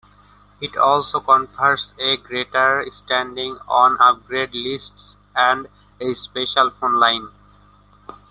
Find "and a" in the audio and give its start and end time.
5.35-6.15